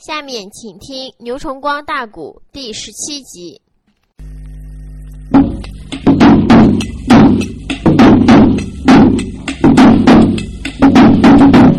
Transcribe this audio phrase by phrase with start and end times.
[0.00, 3.60] 下面请听《牛崇光大鼓》第十七集。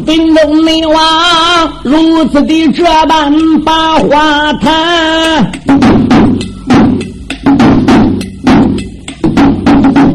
[0.06, 3.34] 顶东女王如此的这般
[3.66, 5.52] 把话谈，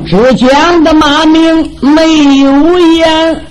[0.07, 1.43] 只讲的马名
[1.80, 3.45] 没有言，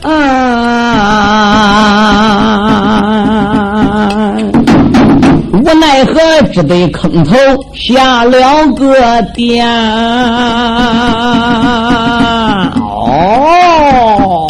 [5.66, 6.14] 无奈何
[6.54, 7.34] 只得坑头
[7.74, 8.94] 下了个
[9.34, 9.68] 点。
[12.78, 14.48] 哦。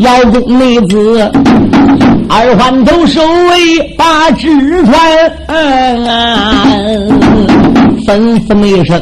[0.00, 1.30] 腰弓妹子，
[2.28, 4.48] 二环头守卫把纸
[4.84, 4.94] 传，
[8.06, 8.98] 吩咐一声，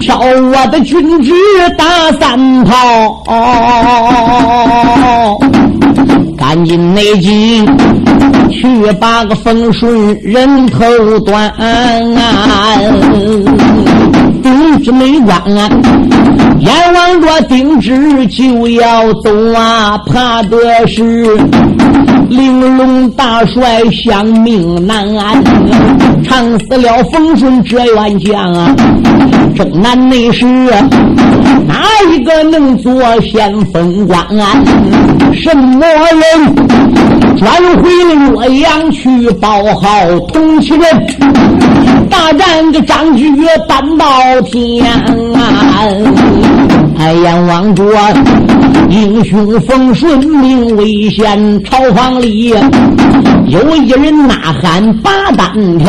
[0.00, 1.32] 挑我的军职
[1.76, 1.84] 打
[2.18, 3.20] 三炮，
[6.48, 7.62] 赶紧内急
[8.50, 10.80] 去把个风顺人头
[11.20, 11.52] 断。
[14.42, 15.42] 丁之没关，
[16.58, 21.36] 眼望着丁之就要走啊，怕的是
[22.28, 25.42] 玲珑大帅相命难安，
[26.22, 28.74] 长死了风顺这员将啊，
[29.56, 34.62] 正南内是哪一个能做先锋官啊？
[35.32, 36.54] 什么人
[37.36, 37.50] 转
[37.82, 37.90] 回
[38.30, 39.88] 洛阳去报号
[40.32, 41.06] 同亲人？
[42.10, 43.30] 大战个张举
[43.68, 44.06] 半到
[44.42, 44.84] 天
[45.34, 45.82] 啊，
[46.98, 47.84] 哎呀，望着
[48.88, 52.54] 英雄风顺名为先，朝房里
[53.46, 55.88] 有一人呐喊八丹天，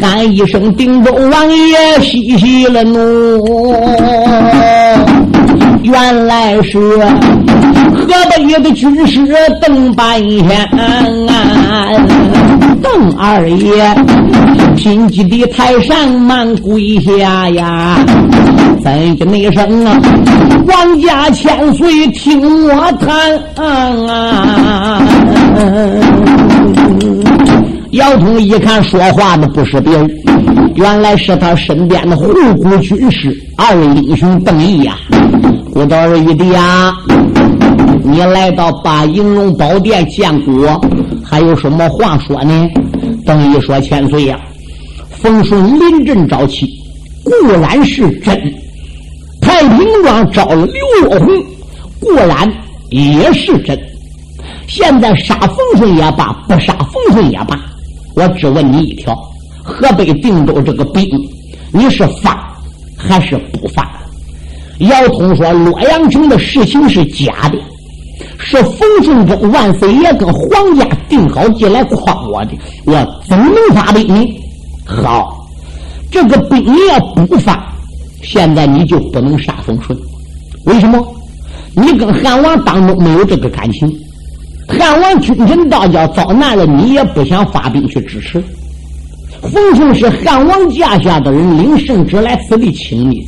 [0.00, 3.74] 喊一声定州王爷息息了怒，
[5.82, 6.78] 原来是
[7.94, 9.20] 河北的军师
[9.60, 10.68] 邓半仙。
[12.82, 13.94] 邓二爷
[14.76, 17.98] 心急的台上忙跪下呀，
[18.82, 20.00] 怎的那声啊？
[20.66, 23.38] 王家千岁听我谈
[24.06, 25.00] 啊！
[27.92, 30.10] 姚通一看说话的不是别人，
[30.74, 34.96] 原来是他身边的护国军师二位英雄邓毅呀！
[35.74, 36.92] 我的二弟呀，
[38.02, 40.80] 你来到八银龙宝殿见过。
[41.32, 42.68] 还有什么话说呢？
[43.24, 44.38] 邓毅说：“千岁呀，
[45.12, 46.66] 冯顺临阵招妻
[47.24, 48.38] 固然是真，
[49.40, 51.28] 太平庄招了刘若红
[51.98, 52.52] 固然
[52.90, 53.80] 也是真。
[54.68, 57.58] 现在杀冯顺也罢，不杀冯顺也罢，
[58.14, 59.18] 我只问你一条：
[59.64, 61.08] 河北定州这个兵，
[61.72, 62.54] 你是发
[62.94, 63.90] 还是不发？”
[64.80, 67.58] 姚通说：“洛阳城的事情是假的。”
[68.38, 72.52] 是冯顺跟万岁爷跟皇家定好计来诓我的，
[72.86, 72.94] 我
[73.28, 74.40] 怎能发兵呢？
[74.84, 75.46] 好，
[76.10, 77.72] 这个兵你要不发，
[78.22, 79.98] 现在你就不能杀冯顺。
[80.66, 81.04] 为什么？
[81.74, 83.90] 你跟汉王当中没有这个感情，
[84.68, 88.42] 汉王君臣到家遭难了，你也不想发兵去支持。
[89.40, 93.22] 冯顺是汉王家下的人，领圣旨来此地请你，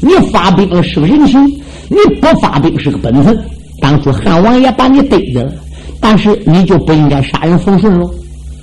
[0.00, 1.44] 你发兵了是个人情，
[1.88, 3.38] 你不发兵是个本分。
[3.82, 5.52] 当初汉王爷把你逮着了，
[6.00, 8.08] 但是你就不应该杀人冯顺喽。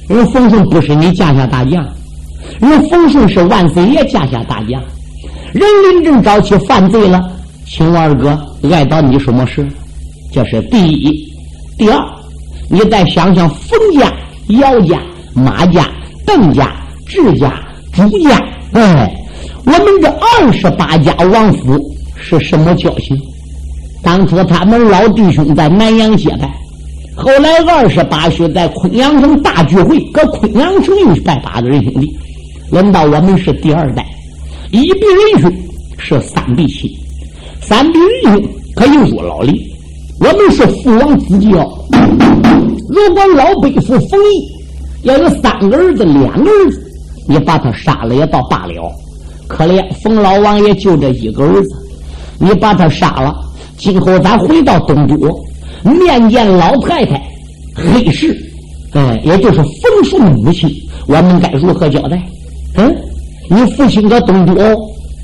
[0.07, 1.85] 人冯顺不是你家下大将，
[2.62, 4.81] 人冯顺是万岁爷家下大将。
[5.52, 7.22] 人临阵招起犯罪了，
[7.66, 8.29] 请我二哥
[8.72, 9.68] 碍到你什么事？
[10.31, 11.12] 这是第一。
[11.78, 12.02] 第二，
[12.69, 14.12] 你再想想冯家、
[14.59, 15.02] 姚家、
[15.34, 15.85] 马家、
[16.25, 16.72] 邓家、
[17.06, 17.53] 智家、
[17.91, 18.41] 朱家，
[18.72, 19.13] 哎，
[19.66, 21.78] 我们这二十八家王府
[22.16, 23.18] 是什么交情？
[24.02, 26.50] 当初他们老弟兄在南阳结拜，
[27.16, 32.09] 后来二十八岁在昆阳城大聚会，搁昆阳城又拜八个人兄弟。
[32.72, 34.06] 轮到我们是第二代，
[34.72, 35.52] 一比人兄
[35.98, 36.90] 是三比七，
[37.62, 39.59] 三比人兄可以入老李。
[40.20, 41.68] 我们是父王子继哦。
[42.90, 46.82] 如果老伯父冯毅要有三个儿子、两个儿子，
[47.28, 48.73] 你把他杀了也倒罢了。
[49.47, 51.70] 可怜冯老王爷就这一个儿子，
[52.40, 53.35] 你把他杀了。
[53.79, 55.16] 今后咱回到东都，
[55.84, 57.20] 面见老太太
[57.73, 58.35] 黑氏，
[58.93, 60.70] 嗯，也就是冯顺母亲，
[61.08, 62.22] 我们该如何交代？
[62.76, 62.93] 嗯，
[63.49, 64.53] 你父亲搁东都，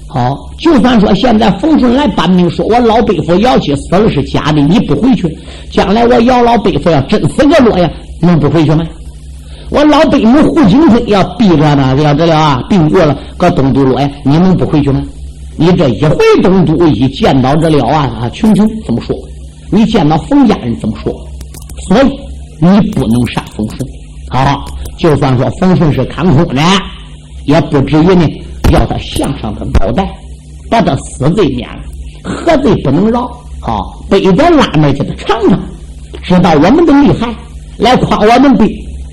[0.08, 5.38] 好，就算说现在冯顺来搬命，说我老伯父姚七死了是假的，你不回去，
[5.70, 7.92] 将来我姚老伯父要真死个洛阳，
[8.22, 8.86] 能不回去吗？
[9.70, 15.02] 我老伯母胡景春要逼着呢，要知道啊，病过了搁东都洛阳，你能不回去吗？
[15.58, 19.16] 你这一回东都，一见到这了啊啊，群群怎么说？
[19.72, 21.14] 你见到冯家人怎么说？
[21.88, 22.20] 所以
[22.60, 23.80] 你不能杀冯顺。
[24.30, 24.66] 好，
[24.98, 26.62] 就算说冯顺是看空的，
[27.46, 28.28] 也不至于呢，
[28.72, 30.14] 要他项上的脑袋，
[30.70, 31.82] 把他死罪免了，
[32.24, 33.30] 何罪不能饶？
[33.62, 35.60] 好，背着拉面去他尝尝，
[36.24, 37.34] 知道我们的厉害，
[37.78, 38.68] 来夸我们兵，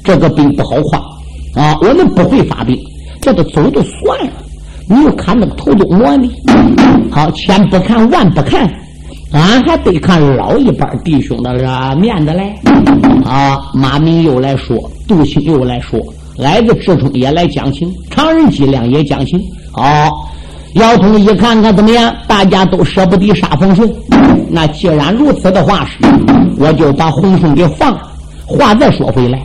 [0.05, 0.99] 这个兵不好夸
[1.55, 1.79] 啊！
[1.83, 2.77] 我们不会发兵，
[3.21, 4.33] 叫他走就算了。
[4.89, 6.29] 你又看那个头都磨的，
[7.11, 8.71] 好，千不看万不看，
[9.33, 11.53] 俺还得看老一辈弟兄的
[11.97, 12.53] 面子嘞。
[13.25, 14.77] 啊，马明又来说，
[15.07, 16.01] 杜兴又来说，
[16.43, 19.41] 矮子志忠也来讲情，常人脊梁也讲情。
[19.71, 20.11] 好，
[20.75, 22.15] 姚通一看看怎么样？
[22.27, 23.91] 大家都舍不得杀冯顺，
[24.51, 25.99] 那既然如此的话，是
[26.59, 28.03] 我就把洪顺给放了。
[28.47, 29.41] 话再说回来，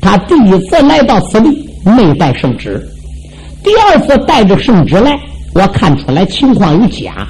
[0.00, 2.84] 他第一次来到此地没带圣旨。
[3.62, 5.18] 第二次带着圣旨来，
[5.54, 7.26] 我看出来情况有假。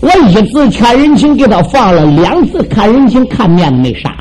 [0.00, 4.14] 我一次看人情给他放了，两次看人情看面子没啥。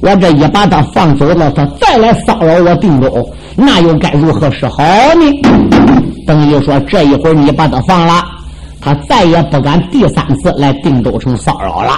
[0.00, 5.24] 我这一把他放走了，他再来骚扰我定州，那又该如何是好呢？
[6.26, 8.24] 等于说这一会儿你把他放了，
[8.80, 11.92] 他再也不敢第三次来定州城骚扰了。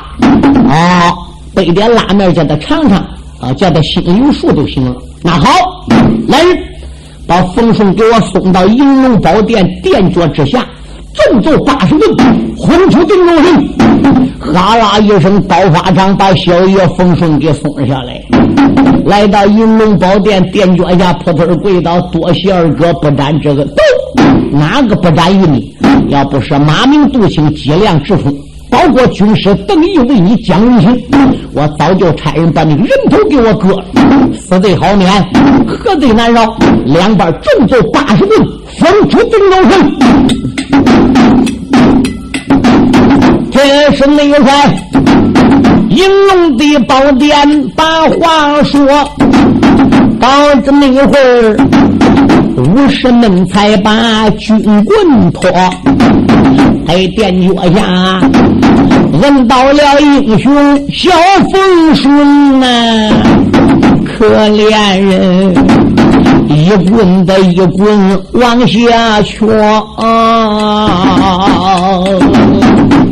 [0.69, 1.13] 啊，
[1.55, 2.99] 备点拉面叫他尝尝，
[3.41, 4.97] 啊，叫他心里有数就行了。
[5.23, 5.49] 那好，
[6.27, 6.72] 来人。
[7.33, 10.67] 把冯顺给我送到银龙宝殿殿脚之下，
[11.15, 12.15] 重奏八十棍，
[12.59, 14.53] 轰出定州城。
[14.53, 18.21] 哈啦一声，刀法掌把小爷冯顺给送下来，
[19.07, 23.67] 来到银龙宝殿殿脚下，扑通跪倒，多谢二哥不沾这个。
[24.51, 25.75] 哪个不沾于你？
[26.09, 28.31] 要不是马明杜兴脊梁直冲。
[28.73, 31.05] 包括军师邓毅为你讲人情，
[31.53, 33.85] 我早就差人把那个人头给我割了。
[34.41, 35.13] 死罪好免，
[35.69, 36.57] 何罪难饶？
[36.87, 38.41] 两边重奏八十棍，
[38.79, 39.93] 封出定州城。
[43.51, 44.75] 天是内帅，
[45.91, 48.81] 银龙的宝殿把话说，
[50.23, 50.29] 到
[50.65, 51.57] 这么一会儿，
[52.57, 55.51] 武士们才把军棍脱。
[56.87, 58.21] 在殿脚下，
[59.21, 60.55] 问到了英雄
[60.93, 61.11] 小
[61.51, 62.67] 风顺呐，
[64.07, 65.53] 可怜人
[66.49, 69.49] 一棍子一棍往下戳，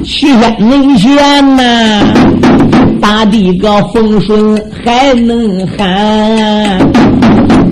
[0.04, 1.62] 七天内线呐，
[3.00, 6.78] 打的个冯顺还能喊，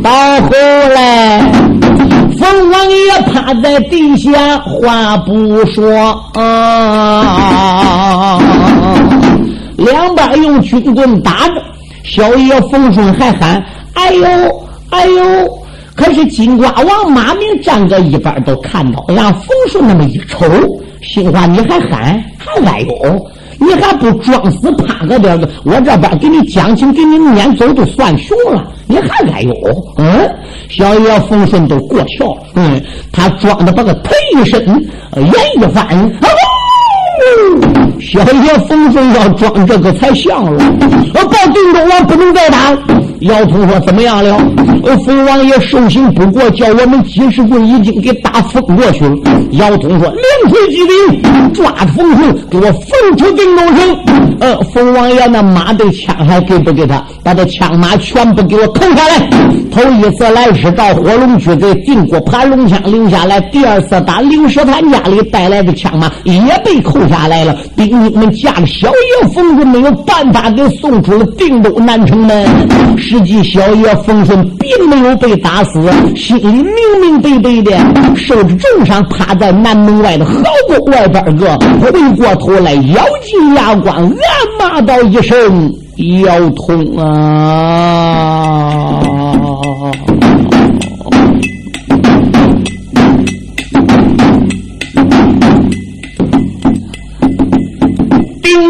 [0.02, 0.10] 到
[0.40, 0.48] 后
[0.94, 1.42] 来。
[2.38, 2.96] 冯王爷
[3.32, 5.92] 趴在地下，话不说。
[6.34, 8.38] 啊，
[9.76, 11.60] 两边用军棍打着，
[12.04, 13.62] 小爷冯顺还喊
[13.94, 14.26] ：“哎呦，
[14.90, 15.22] 哎呦！”
[15.96, 20.46] 可是金瓜王马明站在一边都看到，让冯顺那么一瞅，
[21.02, 23.26] 心话：“你还喊，还哎呦！”
[23.58, 25.48] 你还不装死趴个点子？
[25.64, 29.54] 我这边给你讲情，给你撵走就算熊了，你还敢有？
[29.98, 30.28] 嗯，
[30.68, 32.42] 小爷风顺都过桥了。
[32.54, 32.80] 嗯，
[33.12, 34.64] 他装的把个腿一伸，
[35.16, 36.10] 眼一翻，
[38.00, 40.64] 小爷风顺要装这个才像了。
[41.14, 42.58] 我报定州我不能再打。
[43.20, 44.38] 姚通说：“怎么样了？
[45.04, 49.16] 冯王爷受刑不过，叫我们几十棍已经给打疯过去了。”
[49.52, 54.38] 姚通说：“连推几兵，抓住冯顺，给我封出定州城。
[54.40, 57.04] 呃，冯王爷那马的枪还给不给他？
[57.24, 59.28] 把他枪马全部给我扣下来。
[59.70, 67.54] 头一次来是到火龙举给定国盘龙枪留下来，第二次打刘石滩家里带来的枪马也被扣下来了。
[67.76, 72.46] 兵丁们架着小爷冯顺没有办法给送出了定州南城门。
[73.08, 84.12] 实际小爷冯顺并没有被打死，心里明明白白的受着重伤，趴在南门外的壕沟外边个，回过头来咬紧牙关，暗
[84.58, 85.72] 骂道一声
[86.22, 88.87] ：“腰痛啊！”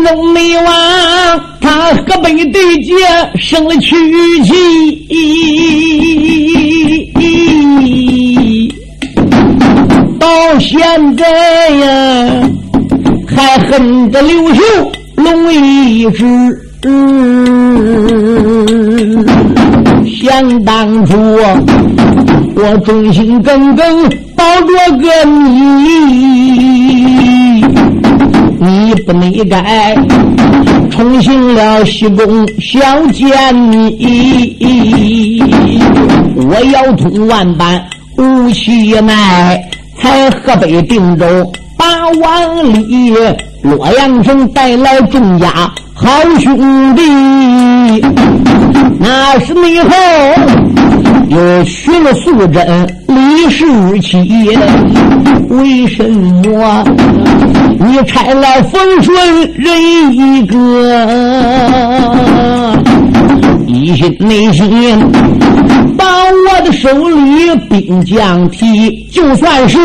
[0.09, 0.67] 中没完。
[1.61, 2.95] 他河北对接
[3.37, 3.95] 生了屈
[4.45, 4.51] 气，
[10.19, 10.79] 到现
[11.17, 11.87] 在呀
[13.27, 14.63] 还恨着刘秀
[15.17, 16.25] 龙一只。
[20.07, 21.17] 想当初
[22.55, 25.89] 我忠心耿耿保着个，你
[29.09, 29.97] 不能改。
[30.91, 33.27] 重行了西宫想见
[33.73, 35.43] 你，
[36.37, 37.83] 我要通万般
[38.19, 39.59] 无气奈，
[39.97, 43.15] 才河北定州八万里，
[43.63, 45.49] 洛阳城带来众家
[45.95, 47.03] 好兄弟。
[49.01, 49.89] 那是你后
[51.31, 52.87] 又娶了素贞
[53.29, 53.67] 李氏
[54.01, 54.17] 妻，
[55.51, 56.85] 为什么
[57.79, 59.15] 你拆了丰顺
[59.55, 59.71] 人
[60.15, 60.57] 一个？
[63.67, 64.67] 一心内心
[65.97, 69.79] 把我的手里兵将提，就算是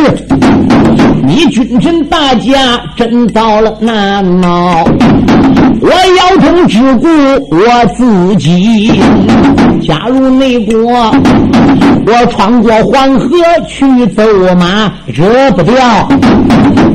[1.26, 4.86] 你君臣大家真遭了难恼，
[5.82, 7.08] 我腰痛只顾
[7.56, 7.58] 我
[7.96, 9.02] 自己。
[9.86, 10.76] 假如内国，
[12.06, 13.30] 我穿过黄河
[13.68, 14.24] 去走
[14.58, 15.74] 马，惹不掉，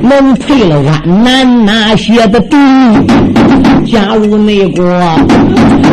[0.02, 2.56] 能退了安南那些的地。
[3.90, 4.82] 假如内国，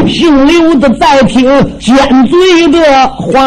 [0.08, 1.46] 姓刘的再听
[1.80, 1.96] 奸
[2.28, 3.40] 贼的话，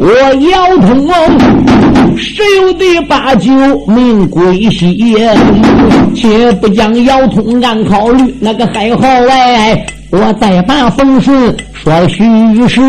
[0.00, 0.08] 我
[0.50, 1.08] 腰痛，
[2.16, 3.50] 十有的八九
[3.86, 5.16] 命归西。
[6.14, 9.86] 且不将腰痛暗考虑，那个还好哎。
[10.10, 12.22] 我再把风顺说许
[12.68, 12.80] 是，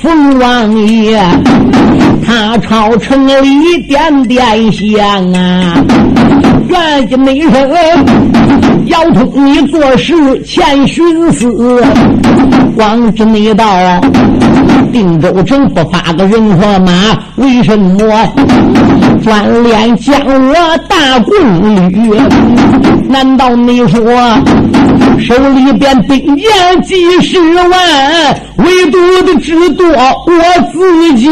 [0.00, 1.22] 冯王爷
[2.26, 5.84] 他朝城里点点香啊，
[6.68, 7.50] 原计没生，
[8.86, 11.50] 腰痛你做事欠寻思，
[12.76, 13.66] 光知你道
[14.92, 16.92] 定州城不发个人和马，
[17.36, 17.98] 为什么
[19.22, 20.54] 专连将我
[20.88, 22.20] 大棍捋？
[23.08, 24.00] 难道你说？
[25.18, 27.70] 手里边兵将几十万，
[28.58, 30.32] 唯独的只多我
[30.72, 31.26] 自己。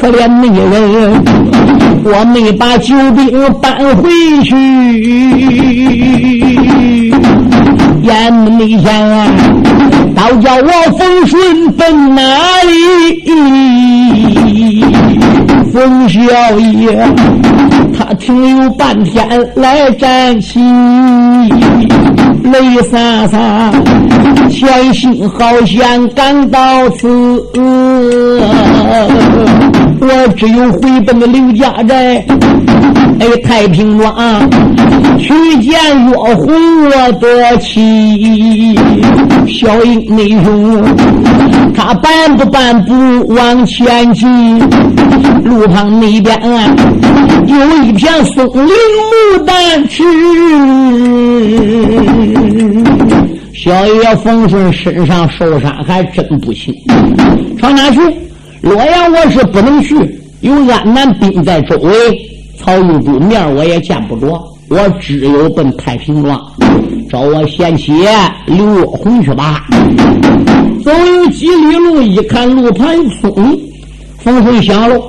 [0.00, 1.24] 可怜那人，
[2.04, 4.10] 我没把救兵搬回
[4.44, 4.54] 去。
[8.02, 8.86] 眼没见，
[10.14, 12.22] 倒叫我风顺奔哪
[12.66, 13.22] 里？
[15.72, 16.20] 冯小
[16.58, 17.06] 爷。
[17.96, 19.24] 他停留半天
[19.54, 20.58] 来站起，
[22.44, 23.72] 泪洒洒，
[24.50, 27.08] 前心好像赶到此。
[30.04, 32.24] 我只有回奔的刘家寨，
[33.20, 34.50] 哎，太平庄
[35.18, 35.72] 去见
[36.08, 36.52] 岳红
[36.84, 38.76] 我的妻。
[39.46, 40.82] 小英内兄，
[41.74, 42.92] 他半步半步
[43.34, 44.58] 往前进，
[45.44, 46.74] 路旁那边啊
[47.46, 50.02] 有一片松林牡丹枝。
[53.54, 56.74] 小爷冯顺身上受伤还真不轻，
[57.60, 58.00] 上哪去？
[58.60, 59.94] 洛阳我是不能去，
[60.40, 61.90] 有安南兵在周围，
[62.58, 66.40] 曹玉珠面我也见不着，我只有奔太平庄，
[67.10, 67.92] 找我贤妻
[68.46, 69.66] 刘若红去吧。
[70.84, 73.60] 走有几里路，一看路旁有松林，
[74.18, 75.00] 冯顺想了，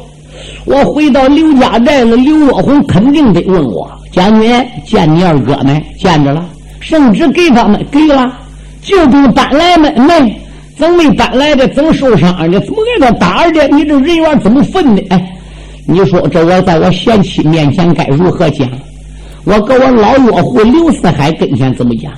[0.65, 4.51] 我回到刘家寨了，刘若红肯定得问我：将军
[4.85, 5.83] 见你二哥没？
[5.99, 6.45] 见着了。
[6.83, 8.31] 圣旨给他们给了，
[8.81, 9.89] 救兵搬来没？
[9.91, 10.39] 没。
[10.77, 11.67] 怎么没搬来的？
[11.69, 12.59] 怎么受伤的？
[12.59, 13.67] 怎么挨他打的？
[13.69, 15.01] 你这人缘怎么分的？
[15.09, 15.33] 哎，
[15.87, 18.67] 你说这我在我贤妻面前该如何讲？
[19.45, 22.11] 我搁我老岳父刘四海跟前怎么讲？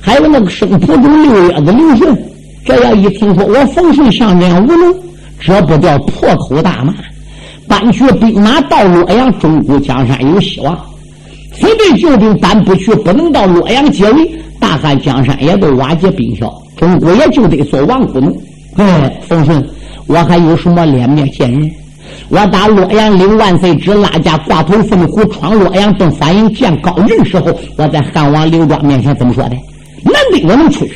[0.00, 2.16] 还有那个生途中六月子刘顺，
[2.64, 4.94] 这要一听说我冯顺上这样无能，
[5.40, 6.94] 这不叫破口大骂？
[7.66, 10.74] 搬去兵马到洛阳，中国江山有希望；
[11.60, 16.52] 非得救兵搬不去，不能到洛阳解围，大汉江山也都瓦解兵消。
[16.76, 18.40] 中国也就得做亡国奴。
[18.76, 19.64] 哎，冯顺，
[20.06, 21.70] 我还有什么脸面见人？
[22.28, 29.56] 我打洛阳领万岁旨，拉架挂头凤虎，闯洛阳奔反营见高人时候，我在汉王刘庄面前怎么说的？
[30.04, 30.92] 难得我能出去，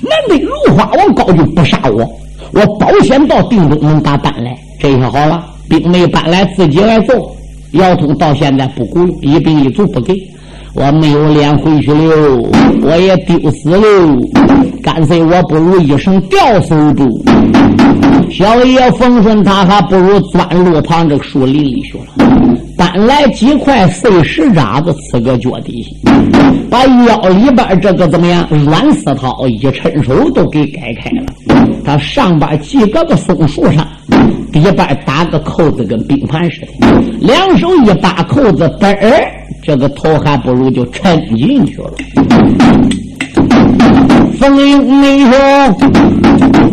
[0.00, 2.10] 难得如花王高就不杀我，
[2.52, 4.56] 我保险到定中能把搬来。
[4.80, 7.34] 这下好了，兵没搬来，自己来揍。
[7.72, 10.14] 姚通到现在不顾一兵一卒不给。
[10.74, 12.50] 我没有脸回去了，
[12.82, 13.86] 我也丢死了，
[14.82, 17.22] 干脆我不如一声吊死住。
[18.30, 22.04] 小爷冯顺他还不如钻路旁这树林里去了，
[22.82, 25.90] 搬来几块碎石渣子，刺个脚底下，
[26.68, 31.22] 把腰里边这个怎么样软丝绦一抻手都给改开了。
[31.84, 33.86] 他上边系个个松树上，
[34.52, 36.66] 底边打个扣子，跟冰盘似的，
[37.20, 39.30] 两手一扒扣子，嘣儿。
[39.62, 41.92] 这个头还不如就沉进去了。
[44.40, 45.38] 冯英梅说：“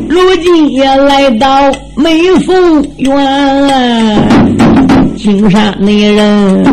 [0.10, 4.28] 如今也来到美凤园，
[5.22, 6.64] 金山那人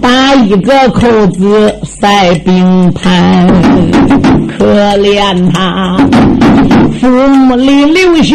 [0.00, 3.46] 打一个扣子。”塞冰盘，
[4.48, 4.64] 可
[4.96, 5.96] 怜他
[7.00, 8.34] 父母里留下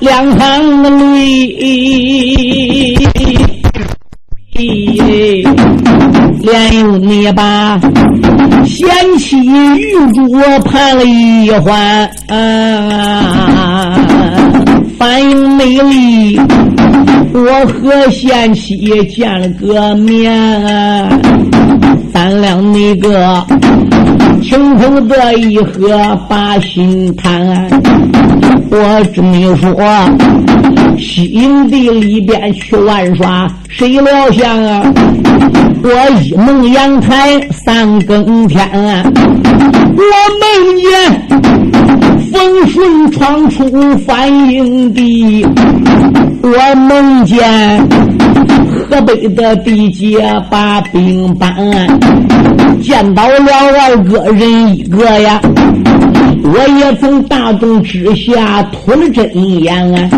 [0.00, 0.82] 两行
[1.14, 1.46] 泪，
[6.42, 7.80] 连有你把
[8.64, 10.28] 贤妻玉主
[10.64, 12.10] 盼了一环，
[14.98, 16.38] 反应美丽，
[17.38, 18.76] 我和贤妻
[19.08, 20.32] 见了个面。
[22.10, 23.44] 咱俩那个
[24.42, 27.68] 清风的一河把心谈，
[28.70, 29.74] 我只没说
[30.98, 34.92] 西营地里边去玩耍，谁料想啊，
[35.82, 35.90] 我
[36.22, 40.02] 一梦阳台三更天，我
[40.40, 40.92] 梦见
[42.32, 45.46] 风顺闯出反营地，
[46.42, 47.86] 我梦见。
[48.88, 51.52] 河北的地界把兵搬，
[52.82, 53.34] 见到了
[53.80, 55.40] 二个人一个呀，
[56.42, 60.08] 我也从大众之下吐了真言啊。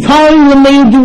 [0.00, 0.98] 曹玉梅主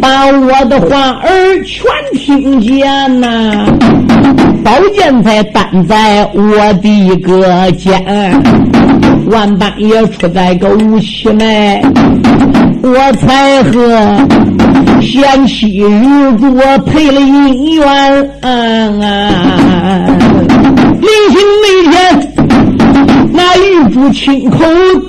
[0.00, 1.28] 把我的话儿
[1.64, 3.66] 全听见呐，
[4.64, 8.02] 宝剑才担在我的一个肩，
[9.30, 11.82] 万般也出在个无期内，
[12.82, 14.18] 我才和。
[15.00, 17.84] 贤妻如主配了姻缘，
[21.00, 21.94] 临行那天，
[23.32, 24.58] 那玉珠亲口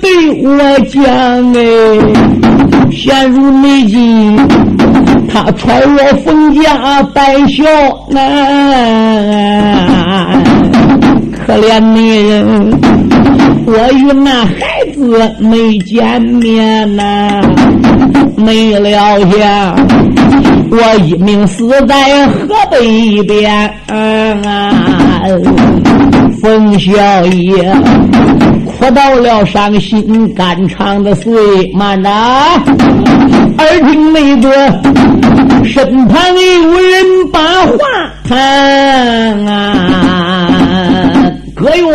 [0.00, 0.08] 对
[0.46, 0.48] 我
[0.88, 1.02] 讲
[1.58, 1.60] ：“哎，
[2.92, 4.36] 贤如美金，
[5.28, 7.64] 他揣我冯家带孝
[8.08, 9.89] 男，
[11.50, 12.70] 可怜的人，
[13.66, 15.00] 我与那孩子
[15.40, 17.42] 没见面呐。”
[18.38, 19.74] 没了下，
[20.70, 25.20] 我一命死在河北边啊。
[26.40, 27.74] 冯小爷
[28.64, 31.32] 哭到了伤心肝肠的碎，
[31.74, 32.08] 慢着，
[33.58, 34.48] 耳听那个
[35.64, 37.76] 身旁有人把话
[38.26, 38.38] 谈
[39.46, 40.39] 啊，
[41.60, 41.92] 哥哟，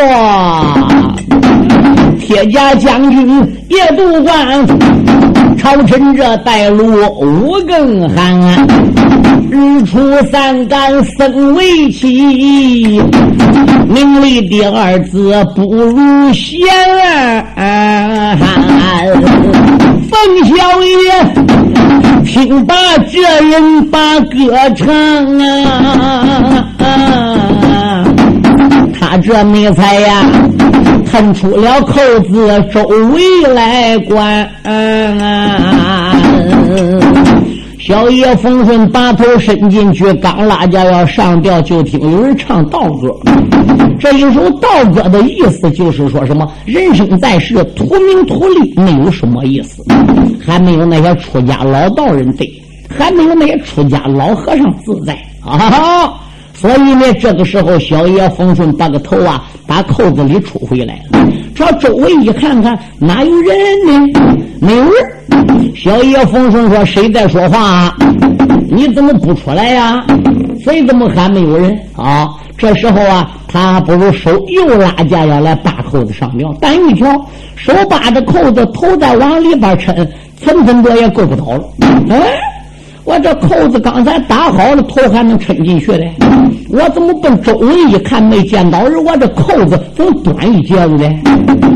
[2.20, 3.28] 铁甲将军
[3.70, 4.64] 叶渡关。
[5.58, 6.86] 朝臣这带路
[7.20, 8.40] 五更寒，
[9.50, 13.02] 日出三竿僧为起，
[13.88, 16.62] 名利第二字不如贤。
[20.12, 20.94] 冯小爷，
[22.24, 22.76] 听罢
[23.12, 24.86] 这人把歌唱
[26.78, 27.55] 啊，
[29.06, 30.24] 他这没才呀。
[31.12, 34.50] 喷出了扣子，周围来观。
[37.80, 43.16] 小叶风顺把头伸进去，刚拉架要上吊，就听有人唱道歌。
[44.00, 46.52] 这一首道歌的意思就是说什么？
[46.66, 49.86] 人生在世，图名图利，没有什么意思，
[50.46, 52.52] 还没有那些出家老道人对，
[52.90, 55.16] 还没有那些出家老和尚自在
[55.46, 56.12] 啊。
[56.56, 61.30] 所以呢，这个时候，小叶风顺把个头啊，把扣子里出回来了。
[61.54, 64.20] 朝周围一看看，哪有人呢？
[64.60, 65.74] 没有人。
[65.76, 67.96] 小叶风顺说：“谁在说话？
[68.70, 70.04] 你怎么不出来呀？
[70.64, 77.06] 谁怎么喊没有人啊？”这时候啊，他不如手又拉架要来扒扣子上吊，但一瞧，
[77.56, 81.64] 手扒着扣子，头再往里边抻，分分钟也够不着了。
[82.10, 82.55] 哎。
[83.06, 86.12] 我这扣子刚才打好了，头还能抻进去嘞。
[86.70, 89.02] 我怎么奔周围一看没见到人？
[89.06, 91.18] 我这扣子怎么短一截子嘞？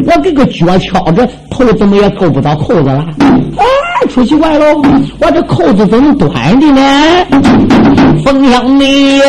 [0.08, 3.06] 我这个脚敲着，头怎么也够不到扣子了？
[3.58, 3.63] 啊，
[4.10, 4.82] 出奇怪喽！
[5.20, 6.82] 我这扣子怎么短的呢？
[8.26, 9.22] 冯香梅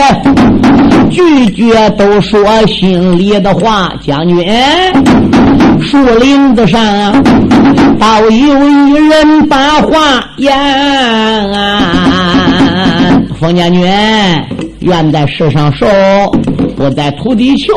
[1.11, 4.47] 句句都说心里的话，将军。
[5.81, 6.81] 树林子上，
[7.99, 10.53] 倒有一人把话言。
[13.39, 13.83] 冯将军，
[14.81, 15.87] 愿在世上受，
[16.77, 17.73] 不在土地求；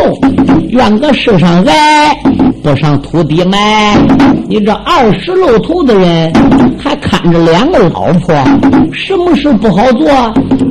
[0.70, 1.74] 愿搁世上来，
[2.62, 3.98] 不上土地埋。
[4.50, 6.32] 你这二十露头的人，
[6.78, 8.36] 还看着两个老婆，
[8.92, 10.10] 什么事不好做？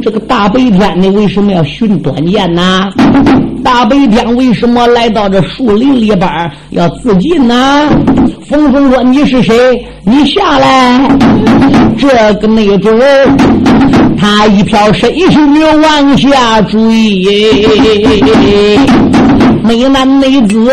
[0.03, 2.91] 这个大白天的，为什么要寻短见呢？
[3.63, 7.89] 大白天为什么来到这树林里边要自尽呢？
[8.49, 9.55] 冯峰说：“你是谁？
[10.05, 11.09] 你下来。”
[11.97, 12.09] 这
[12.41, 12.91] 个那主
[14.19, 16.79] 他一飘身形往下追，
[19.63, 20.71] 美男美子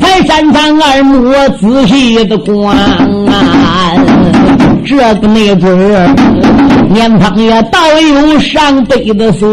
[0.00, 3.94] 才山上二目仔细的观啊。
[4.86, 6.14] 这个没准儿
[6.88, 9.48] 年方也倒有上辈的岁，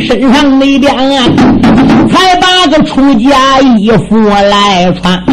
[0.00, 1.24] 身上那边啊，
[2.10, 5.26] 才把个出家衣服来穿啊。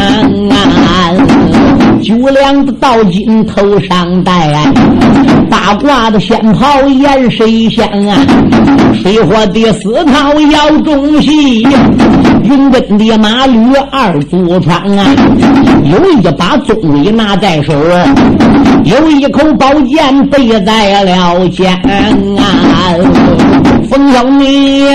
[2.02, 4.54] 九两的道金头上戴，
[5.50, 8.18] 八卦的仙袍颜谁香啊？
[9.02, 11.68] 水火的四套要中戏，
[12.44, 15.06] 云奔的马驴二足穿啊！
[15.84, 17.74] 有一把宗威拿在手，
[18.84, 21.74] 有一口宝剑背在了肩
[22.38, 22.96] 啊！
[23.90, 24.86] 风小你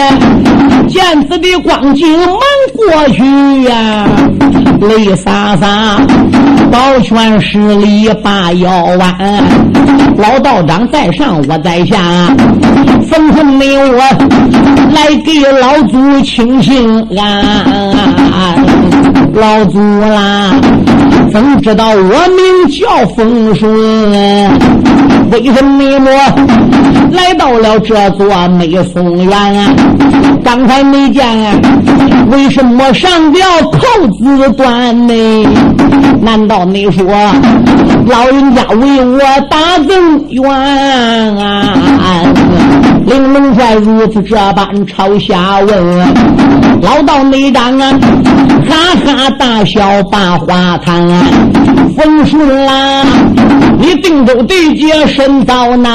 [0.89, 2.39] 见此的光景，忙
[2.77, 4.07] 过去呀，
[4.81, 5.99] 泪洒洒。
[6.73, 9.15] 保全十里把腰弯，
[10.17, 11.99] 老道长在上，我在下，
[13.11, 13.99] 吩咐你我
[14.95, 17.45] 来给老祖请行安。
[19.35, 20.55] 老祖啦，
[21.31, 23.71] 怎知道我名叫风顺？
[25.31, 26.11] 为什么我
[27.13, 29.77] 来到了这座美松园？
[30.43, 31.53] 刚才没见啊，
[32.31, 35.15] 为什么上吊扣子断呢？
[36.21, 37.05] 难道你说
[38.07, 39.19] 老人家为我
[39.51, 40.43] 打赠冤？
[43.07, 45.99] 玲珑帅如此这般朝下问，
[46.81, 47.93] 老道内长啊，
[48.69, 51.07] 哈哈大笑把话谈。
[51.97, 53.05] 冯顺啦，
[53.79, 55.93] 你定州对接身遭难，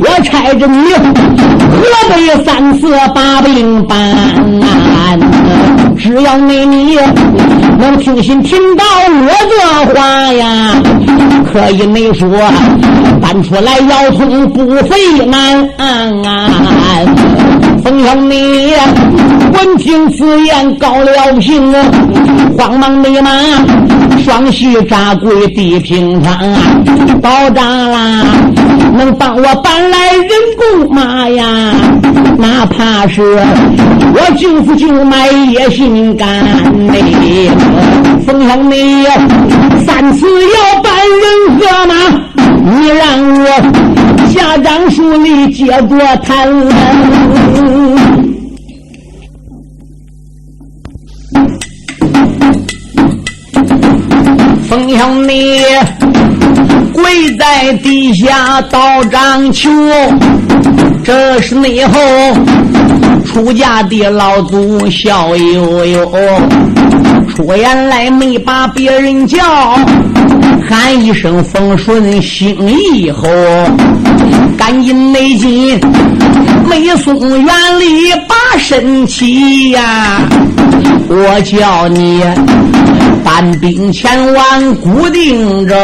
[0.00, 4.16] 我差着你河北三次把兵搬。
[5.98, 6.96] 只要你你
[7.78, 10.74] 能听心听到我的话呀，
[11.52, 12.28] 可以没说
[13.20, 15.68] 搬出来腰痛不费难。
[17.86, 18.74] 冯小你
[19.52, 21.72] 闻听此言高了平，
[22.58, 23.30] 慌忙立马
[24.24, 26.36] 双膝扎跪地平川，
[27.22, 28.24] 保障啦，
[28.92, 31.44] 能帮我搬来人工马呀？
[32.36, 36.28] 哪怕是我就死就埋也心甘
[36.88, 37.52] 嘞。
[38.26, 39.04] 冯小你
[39.86, 41.94] 三次要搬人和马，
[42.68, 43.06] 你让
[43.38, 43.46] 我
[44.28, 46.52] 下张书里接过谈。
[54.68, 55.62] 冯小你
[56.92, 59.70] 跪在地下道长求，
[61.04, 62.00] 这是内后
[63.24, 66.12] 出家的老祖笑悠悠，
[67.36, 69.38] 出言来没把别人叫，
[70.66, 73.28] 喊一声风顺心意后，
[74.56, 75.78] 赶紧内进
[76.66, 77.46] 没松园
[77.78, 80.18] 里把身起呀，
[81.10, 82.24] 我叫你。
[83.22, 85.76] 搬兵前往古定州，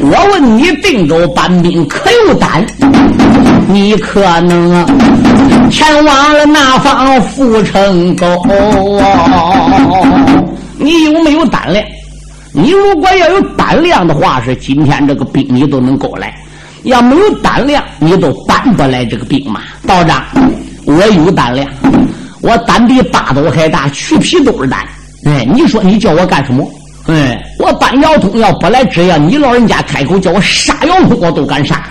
[0.00, 2.64] 我问你，定州搬兵可有胆？
[3.68, 4.86] 你可能
[5.70, 8.26] 前往了那方阜成沟？
[10.78, 11.84] 你有没有胆量？
[12.52, 16.28] 你如果要有胆量的话，是今天这个兵你都能够来；
[16.82, 19.60] 要没有胆量，你都搬不来这个兵马。
[19.86, 20.22] 道长，
[20.84, 21.66] 我有胆量。
[22.42, 24.80] 我胆比八斗还大，去皮都是胆。
[25.24, 26.68] 哎，你说你叫我干什么？
[27.06, 31.82] 哎，我搬姚通要不来，只要你老人家开口叫我杀姚通，我都敢杀。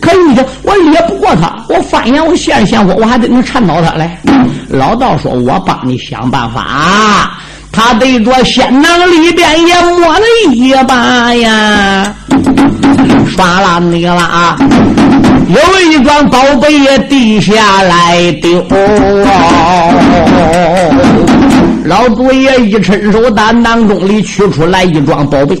[0.00, 4.20] 可你说我猎不过他，我翻眼我现现我，我还得能缠到他来。
[4.68, 7.30] 老道说：“我帮你想办法。”
[7.72, 10.20] 他对着仙囊里边也摸了
[10.52, 12.12] 一把呀，
[13.28, 14.58] 刷啦你了啊！
[15.48, 18.60] 有一桩宝贝也地下来丢，
[21.90, 25.60] 老祖爷一伸手，担当中里取出来一桩宝贝。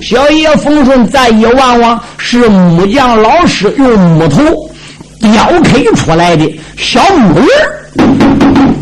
[0.00, 4.40] 小爷风顺再一望望，是木匠老师用木头
[5.20, 7.48] 雕刻出来的小木人，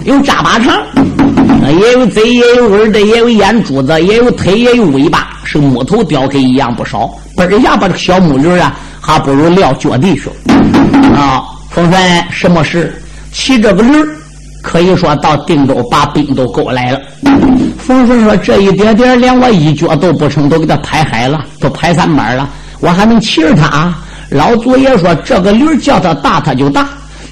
[0.04, 0.78] 有扎巴长，
[1.80, 7.10] 也有嘴，也有耳朵，也有眼珠子，也有腿，也有尾巴，是木头雕刻一样不少。
[7.34, 8.76] 嘣一下把这个小木人啊！
[9.00, 10.28] 还不如撂脚地去
[11.16, 11.42] 啊！
[11.70, 13.02] 风顺什么事？
[13.32, 13.90] 骑这个驴
[14.64, 16.98] 可以说到定州把兵都勾来了。
[17.78, 22.48] 冯顺说：“这一点点连我一脚都不成，都给他拍海了，都拍三板了，
[22.80, 23.94] 我还能骑着他？”
[24.30, 26.82] 老祖爷说：“这个驴叫他大，他就大；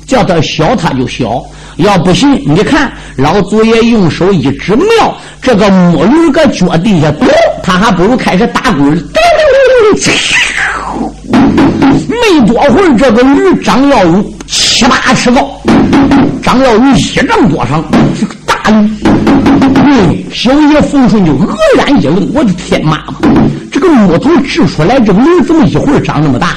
[0.07, 1.43] 叫他小，他就小。
[1.77, 7.27] 要不行，你看老祖爷用手一指瞄，这个木驴搁脚底下咚，
[7.63, 8.85] 他还不如开始打滚
[12.09, 15.59] 没多会儿，这个驴张耀武七八尺高，
[16.43, 17.83] 长要有一丈多长，
[18.15, 18.91] 是个大驴。
[19.87, 23.03] 嗯，小爷冯顺就愕然一愣，我的天妈！
[23.73, 26.49] 这个木头制出来这个驴怎么一会儿长那么大？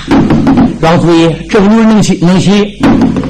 [0.82, 2.78] 老祖爷，这个驴能骑能骑？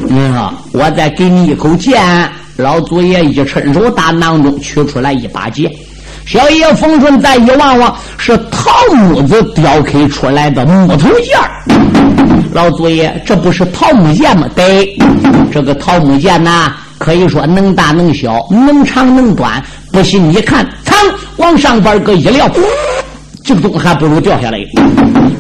[0.09, 2.01] 嗯啊，我再给你一口剑。
[2.57, 5.71] 老祖爷一伸手，打囊中取出来一把剑。
[6.25, 11.37] 小爷冯顺再一望望，是桃木子雕刻出来的木头剑
[12.55, 14.47] 老祖爷，这不是桃木剑吗？
[14.55, 14.97] 对，
[15.51, 19.61] 这个桃木剑呐，可以说能大能小，能长能短。
[19.91, 20.95] 不信你看，噌
[21.35, 22.49] 往上边搁一撂，
[23.43, 24.57] 这个东西还不如掉下来。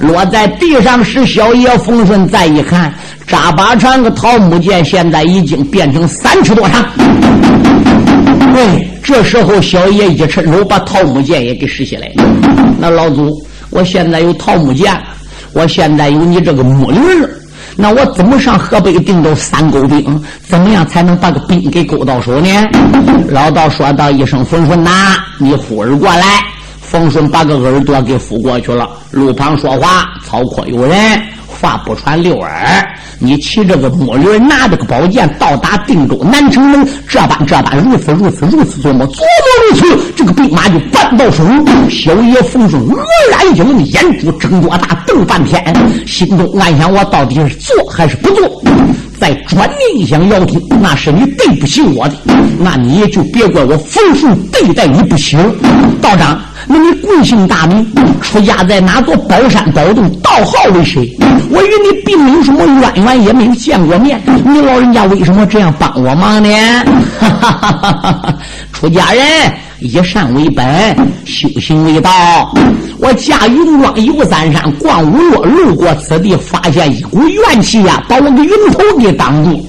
[0.01, 2.93] 落在地上是小爷冯顺，再一看，
[3.25, 6.83] 扎巴长个桃木剑，现在已经变成三尺多长。
[8.53, 8.91] 对。
[9.01, 12.11] 这时候，小爷一伸手，把桃木剑也给拾起来。
[12.79, 13.31] 那老祖，
[13.69, 14.91] 我现在有桃木剑，
[15.55, 17.29] 我现在有你这个木驴儿，
[17.77, 20.21] 那我怎么上河北定州三沟兵？
[20.45, 22.49] 怎么样才能把个兵给勾到手呢？
[23.29, 26.25] 老道说道一声：“冯顺呐，你呼儿过来。”
[26.83, 28.89] 冯顺把个耳朵给扶过去了。
[29.11, 31.21] 路旁说话，草阔有人。
[31.59, 32.87] 话不传六耳，
[33.19, 41.43] 你骑这个木驴，拿着个宝剑，到达定州南城门，这般这般，如此如此如此琢磨，琢磨如此，这个兵马就搬到手。
[41.89, 42.97] 小爷冯顺愕
[43.31, 45.63] 然一愣，眼珠睁多大，瞪半天，
[46.05, 48.61] 心中暗想：我到底是做还是不做？
[49.19, 52.15] 再转念一想，姚通，那是你对不起我的，
[52.59, 55.39] 那你也就别怪我冯顺对待你不行。
[56.01, 56.39] 道长。
[56.67, 57.85] 那你贵姓大名？
[58.21, 60.09] 出家在哪座宝山宝洞？
[60.21, 61.15] 道号为谁？
[61.49, 64.21] 我与你并没有什么渊源，也没有见过面。
[64.43, 66.49] 你老人家为什么这样帮我忙呢？
[67.19, 67.91] 哈哈哈！
[68.01, 68.35] 哈
[68.73, 69.23] 出家人
[69.79, 70.65] 以善为本，
[71.25, 72.53] 修行为道。
[72.99, 79.65] 我驾云庄游三山，逛五岳，路过此地，发现一股怨气呀，把我的云头给挡住。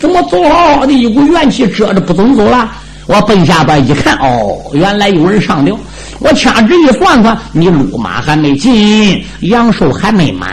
[0.00, 2.68] 怎么走好好的一股怨气遮着不走走了？
[3.06, 5.76] 我奔下边一看，哦，原来有人上吊。
[6.20, 10.48] 我掐指一算算，你路马还没进，阳寿还没满，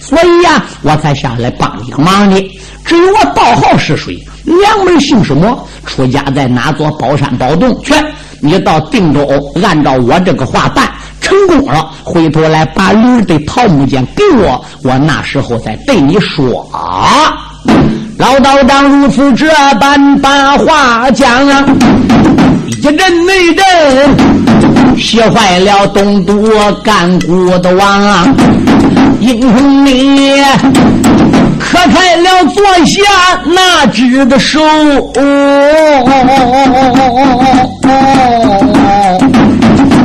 [0.00, 2.40] 所以呀，我才下来帮你个忙的。
[2.84, 7.78] 至于我道号是谁，娘们姓什么，出家在哪座宝山宝洞？
[7.82, 7.92] 去，
[8.40, 9.28] 你到定州，
[9.62, 10.88] 按照我这个话办，
[11.20, 16.66] 成功了，回头来把驴的桃木剑给我，我那时候再对你说。
[18.18, 19.46] 老道长如此这
[19.78, 21.66] 般把话讲啊，
[22.68, 23.64] 一阵内阵，
[24.98, 26.34] 吓坏了东都
[26.82, 28.36] 干骨的王。
[29.20, 30.40] 英雄你
[31.58, 33.00] 磕开了坐下
[33.44, 34.60] 那只的手，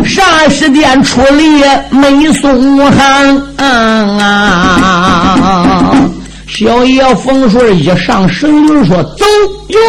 [0.06, 3.42] 啥时间出力没松啊
[6.48, 9.26] 小爷冯顺一上神驴说：“走
[9.70, 9.80] 哟！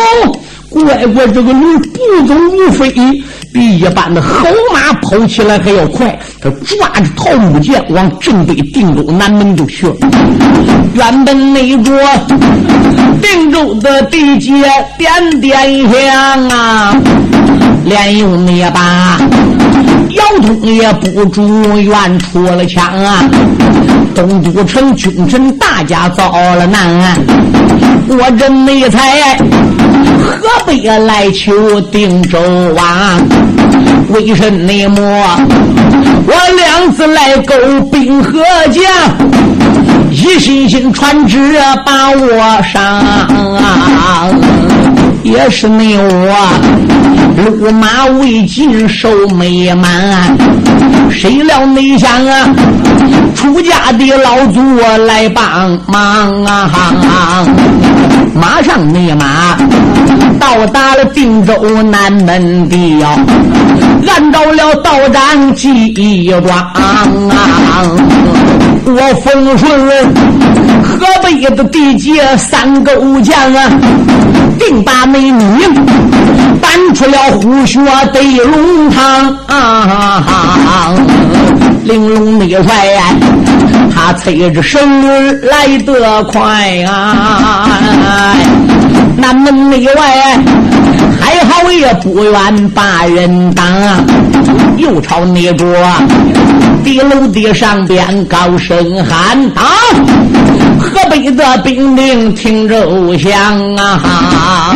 [0.73, 2.91] 乖乖，这个驴不走如飞，
[3.53, 6.19] 比一般的好马跑起来还要快。
[6.41, 9.95] 他抓着桃木剑往正北定州南门就去了。
[10.95, 11.95] 原本那桌
[13.21, 14.53] 定州的地界
[14.99, 16.95] 点点香啊，
[17.85, 19.21] 连用那把。”
[20.13, 23.25] 腰通也不住愿出了枪啊！
[24.15, 27.17] 东都城君臣大家遭了难，
[28.09, 32.39] 我真没才河北来求定州
[32.75, 33.21] 王，
[34.09, 34.51] 为什
[34.91, 35.01] 么？
[36.25, 37.55] 我两次来勾
[37.91, 38.41] 兵和
[38.71, 38.83] 将，
[40.11, 43.03] 一心心传旨把我伤，
[45.23, 46.37] 也是你我。
[47.37, 50.37] 路马未尽，手没满，
[51.11, 52.55] 谁料没想啊，
[53.35, 57.47] 出家的老祖我来帮忙啊！
[58.35, 59.57] 马上内马
[60.39, 63.09] 到达了定州南门的哟，
[64.07, 67.07] 按照了道长计划啊！
[68.85, 69.89] 我风顺
[70.83, 73.71] 河北的地界三个武将啊，
[74.59, 75.43] 定把美女
[76.61, 77.81] 搬出了虎穴
[78.13, 80.95] 对龙堂啊！
[81.85, 83.03] 玲珑内帅，
[83.95, 86.41] 他催着神儿来得快
[86.85, 87.69] 啊！
[89.17, 90.39] 南门内外
[91.23, 93.65] 还好也不愿把人挡，
[94.77, 95.69] 又朝那桌
[96.83, 99.63] 地楼的上边高声喊啊！
[100.81, 104.75] 河北的兵丁听着响啊！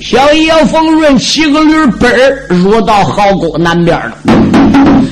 [0.00, 4.12] 小爷冯润骑个驴奔儿入到壕沟南边了，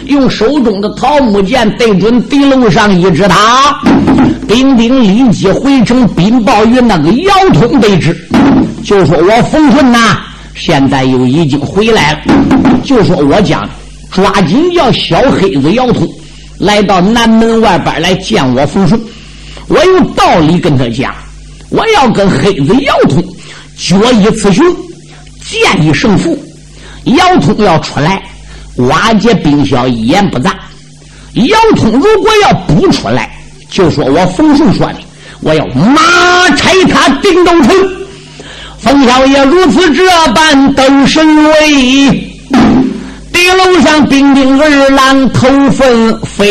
[0.07, 3.79] 用手中的桃木剑对准敌楼上一指，他
[4.49, 8.17] 兵丁立即回城禀报于那个姚通得知，
[8.83, 10.19] 就说我冯顺呐，
[10.55, 12.21] 现在又已经回来了。
[12.85, 13.69] 就说我讲，
[14.11, 16.09] 抓紧叫小黑子姚通
[16.59, 19.01] 来到南门外边来见我冯顺。
[19.69, 21.15] 我有道理跟他讲，
[21.69, 23.23] 我要跟黑子姚通
[23.77, 24.65] 决一雌雄，
[25.45, 26.39] 见一胜负。
[27.05, 28.23] 姚通要出来，
[28.77, 30.55] 瓦解兵消，一言不杂。
[31.35, 33.31] 姚通如果要不出来，
[33.71, 34.97] 就说我冯顺说的，
[35.41, 36.03] 我要马
[36.57, 38.00] 拆他顶斗城。
[38.83, 42.11] 冯小爷如此这般登神威，
[43.31, 46.47] 地楼上兵丁二郎头分飞。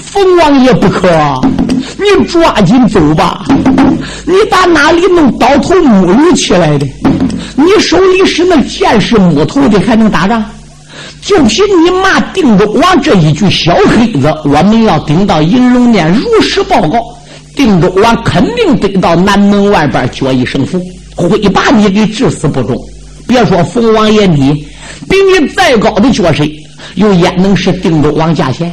[0.00, 1.08] 冯王爷不可，
[1.98, 3.44] 你抓紧走吧。
[4.26, 6.86] 你打哪里弄刀头木驴起来的？
[7.54, 10.42] 你手里是那剑是木头的，还能打仗？
[11.20, 16.98] 就凭你骂定州王这一句小黑子，我们要顶到银龙殿如实报告，
[17.54, 20.80] 定州王肯定得到南门外边决一胜负，
[21.16, 22.76] 会把你给致死不忠。
[23.26, 24.52] 别说冯王爷你，
[25.08, 26.44] 比你再高的角色，
[26.96, 28.72] 又焉能是定州王驾贤？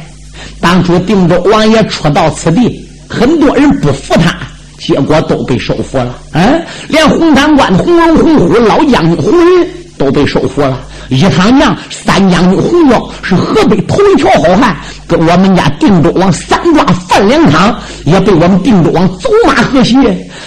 [0.60, 4.36] 当初定州王爷初到此地，很多人不服他。
[4.78, 9.68] 结果都被收服了，嗯，连红坛关的红龙红虎老将军红云
[10.00, 10.80] 都被收服了。
[11.10, 14.74] 一趟娘三将军红彪是河北头一条好汉，
[15.06, 19.96] 跟我们家定州王三抓范良康也被我们定州王走马河西。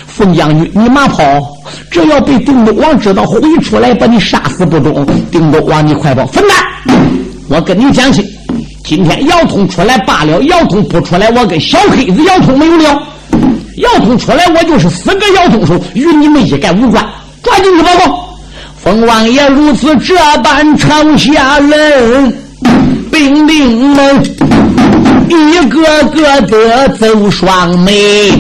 [0.08, 1.22] 冯将军，你马跑，
[1.92, 5.06] 这要被定州王知道，回出来把你杀死不中。
[5.30, 6.26] 定州王，你快跑！
[6.26, 6.98] 分蛋！
[7.50, 8.26] 我跟你讲清，
[8.84, 13.04] 今天姚通出来罢了，姚通不出来，我跟小黑子姚通没有了。
[13.78, 17.06] 姚通出来，我就是死个姚通手，与你们一概无关。
[17.44, 18.23] 抓紧去报告。
[18.84, 22.38] 冯王爷如此这般朝下人，
[23.14, 24.24] 兵丁们
[25.30, 28.32] 一个个的走双眉，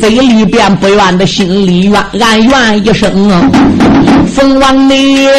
[0.00, 3.50] 嘴里边不愿的，心里怨，暗怨一声啊。
[4.34, 5.30] 冯王爷。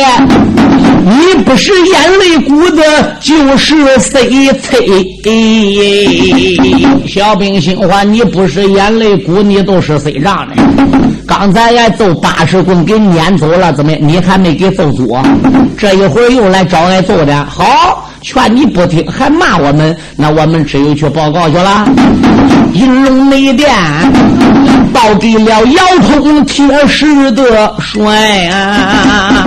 [1.06, 2.82] 你不是眼泪鼓的，
[3.20, 5.04] 就是谁催？
[7.06, 10.56] 小兵心话，你不是眼泪鼓，你都是谁让的？
[11.28, 15.18] 刚才俺揍八十棍给撵走了，怎么你还没给揍足？
[15.78, 21.86] 这一会儿又来找俺揍的，好，劝你不听，还骂我们，那我们只有去报告去了。
[22.72, 23.70] 银龙内殿
[24.94, 29.44] 报给了姚通铁石的帅啊！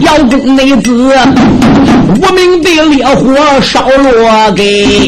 [0.00, 1.12] 窑中内子
[2.08, 5.02] 无名的烈火烧落给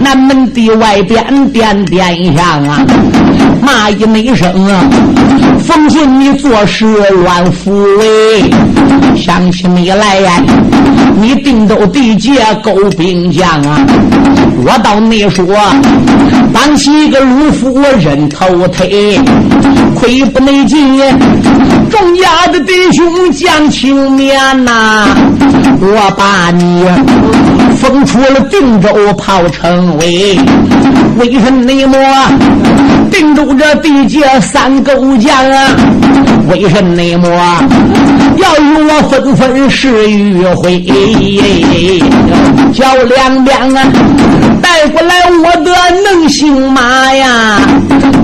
[0.00, 2.84] 南门的外边点点响啊！
[3.62, 4.84] 骂一没声啊！
[5.66, 6.84] 奉顺你做事
[7.24, 8.44] 乱扶为，
[9.16, 10.42] 想起你来呀！
[11.16, 13.80] 你定州地界勾兵将啊！
[14.64, 15.46] 我倒没说，
[16.52, 19.18] 当起一个鲁夫人头推，
[19.94, 20.98] 亏不内进，
[21.90, 25.06] 众家的弟兄将情面呐！
[25.80, 26.84] 我把你
[27.76, 30.38] 封出了定州炮城围，
[31.18, 31.70] 为什么
[33.10, 35.32] 定州这地界三勾将？
[36.48, 40.82] 为什么要与我分分是与会？
[42.72, 43.82] 叫两边啊！
[44.60, 45.72] 带过来我的
[46.04, 47.60] 能行马呀，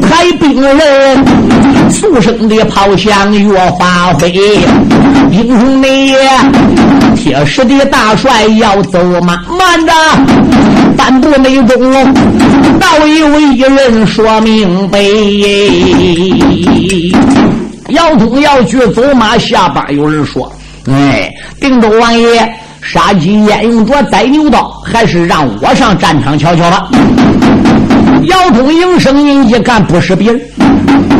[0.02, 1.24] 排兵人，
[1.88, 4.32] 速生的炮响越发挥，
[5.30, 5.88] 英雄的，
[7.14, 9.92] 铁石的大帅要走马，慢着，
[11.00, 12.14] 半步内中，
[12.78, 15.00] 倒有一人说明白。
[17.88, 20.52] 姚通要去走马下班，有人说
[20.92, 24.68] ：“哎，定州王爷。”杀鸡焉用着宰牛刀？
[24.84, 26.90] 还是让我上战场瞧瞧吧。
[28.24, 30.40] 姚通应声音一看，不是别人，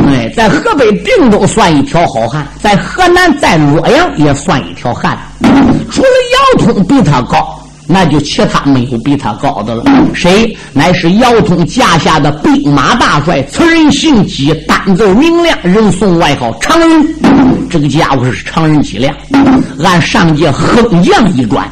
[0.09, 5.17] 哎，在河北定州算一条好汉，在河南在洛阳也算一条汉。
[5.91, 6.09] 除了
[6.59, 7.57] 姚通比他高。
[7.93, 9.83] 那就其他没有比他高的了。
[10.15, 10.57] 谁？
[10.73, 17.07] 乃是姚通驾下的兵马大帅，此人姓姬，单奏明亮，人送外号常人。
[17.69, 19.15] 这个家伙是常人脊梁。
[19.83, 21.69] 按上界横将一转，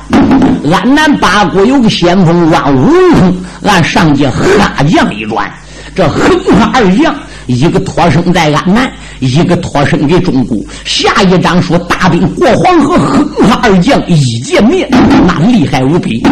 [0.73, 5.49] 安南八国有个先锋万武通，按上界哈将一转，
[5.95, 6.21] 这横
[6.59, 7.15] 哈二将。
[7.49, 10.57] 一个托生在安南，一个托生给中国。
[10.85, 14.87] 下一章说大兵过黄河，横哈二将一见面，
[15.27, 16.23] 那厉害无比。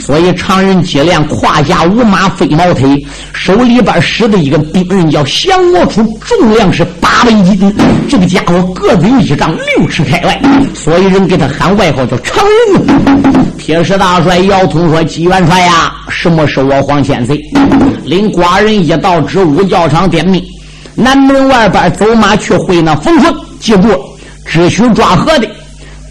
[0.00, 3.00] 所以常人接连胯下五马飞毛腿，
[3.32, 7.72] 手里边使的一个兵刃叫降魔杵，重量是八百斤。
[8.08, 10.40] 这个家伙个子一丈六尺开外，
[10.74, 13.56] 所以人给他喊外号叫常人。
[13.56, 17.40] 铁石大帅姚通说：“纪元帅呀，什么是我黄千岁？
[18.04, 20.44] 领寡人一道旨，武教场点名。”
[20.96, 23.88] 南门外边走马去会那冯顺，记住，
[24.46, 25.46] 只许抓活的，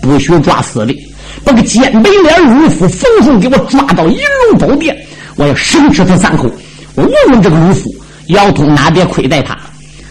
[0.02, 0.96] 不许抓死的。
[1.44, 4.18] 把个尖背脸鲁夫冯顺给我抓到银
[4.52, 4.96] 龙宝殿，
[5.36, 6.50] 我要生吃他三口。
[6.94, 7.94] 我问问这个鲁夫，
[8.28, 9.58] 姚通哪点亏待他？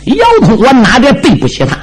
[0.05, 1.79] 姚通我哪点对不起他？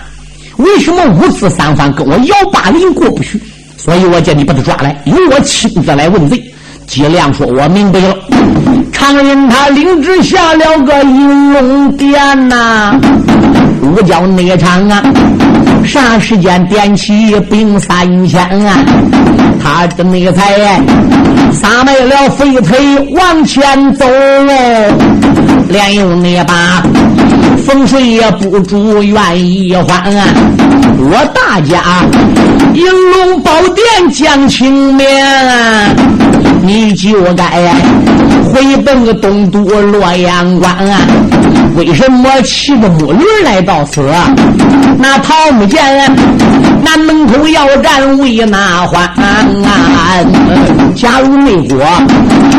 [0.57, 3.41] 为什么五次三番跟我姚八林过不去？
[3.77, 6.53] 所以我叫你把他抓来，由我亲自来问罪。
[6.87, 8.15] 姬亮说：“我明白了。”
[8.91, 12.99] 常人他领旨下了个银龙殿呐，
[13.81, 15.03] 五教内场啊，
[15.85, 18.77] 啥时间点起兵三千啊？
[19.63, 20.81] 他这内才
[21.51, 22.77] 撒没了肥腿
[23.15, 26.81] 往前走哦，连用那把
[27.65, 30.25] 风水也不住愿意还啊！
[30.97, 32.03] 我大家
[32.73, 35.05] 银龙宝殿将青面，
[36.63, 37.43] 你就该
[38.51, 40.99] 回奔个东都洛阳关啊！
[41.75, 44.01] 为什么骑着木驴来到此？
[44.97, 45.79] 那桃木剑，
[46.83, 50.25] 南门口要战为哪还？
[50.95, 51.81] 假如没国，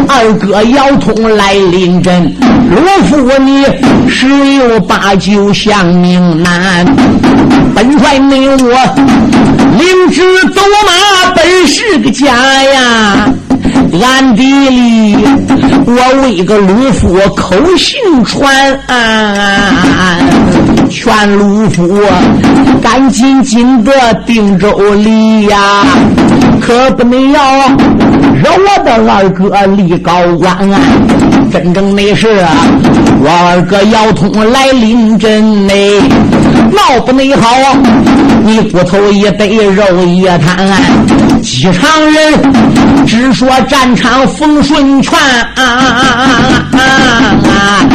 [0.08, 2.34] 二哥姚通来临阵，
[2.70, 3.64] 罗夫你
[4.08, 6.86] 十有八九降命难。
[7.74, 8.56] 本帅没有我
[9.78, 12.26] 灵芝走马，本是个假
[12.64, 13.32] 呀。
[14.00, 15.16] 暗地里，
[15.84, 18.48] 我为个鲁夫口信传，
[20.88, 22.00] 劝鲁夫
[22.80, 23.92] 赶紧进得
[24.26, 25.84] 定州里呀，
[26.60, 27.42] 可不能要
[28.34, 30.80] 惹我的二哥立高官啊。
[31.52, 32.28] 真正的是
[33.20, 36.00] 我二哥姚通来临阵内，
[36.72, 37.76] 闹不内好啊！
[38.44, 40.78] 你骨头一堆，肉一贪、啊，
[41.42, 42.52] 几常人
[43.06, 46.02] 只说战场风顺全、啊啊啊
[46.72, 46.80] 啊啊
[47.46, 47.86] 啊，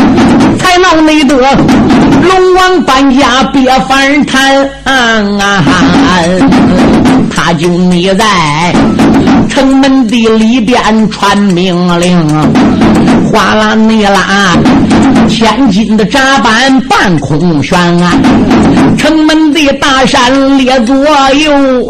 [0.60, 1.36] 才闹内得
[2.22, 4.70] 龙王搬家别反弹。
[7.30, 8.26] 他就你在
[9.48, 12.28] 城门的里边传命令，
[13.32, 14.58] 哗啦你啦，
[15.30, 18.12] 千斤的闸板半空悬，啊
[18.98, 20.96] 城门的大山列左
[21.34, 21.88] 右。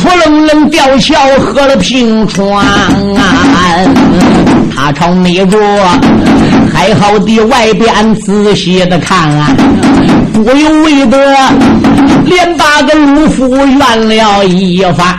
[0.00, 3.24] 扑棱棱吊桥喝了平川，啊
[4.76, 5.58] 他朝你着，
[6.88, 9.54] 还好的外边仔细的看啊，
[10.32, 11.18] 不由为得
[12.24, 15.18] 连把个鲁夫怨了一番。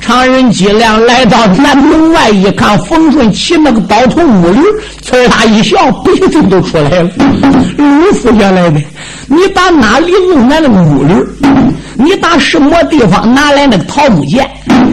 [0.00, 4.60] 常人脊梁来到南门外一看，冯顺骑那个宝头木驴，
[5.04, 7.10] 呲啦一笑，鼻子都出来了。
[7.78, 8.80] 鲁夫原来的，
[9.28, 11.14] 你打哪里弄来那个木驴？
[11.94, 14.44] 你打什么地方拿来那个桃木剑？